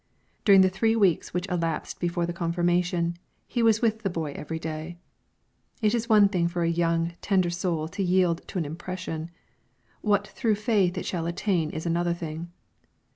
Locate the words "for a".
6.47-6.69